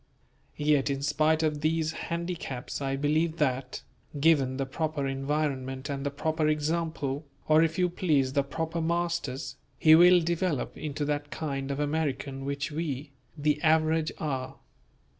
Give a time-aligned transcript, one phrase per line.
[0.57, 3.83] Yet in spite of these handicaps I believe that,
[4.19, 9.57] given the proper environment and the proper example, or if you please the proper masters,
[9.77, 14.55] he will develop into that kind of American which we, the average, are.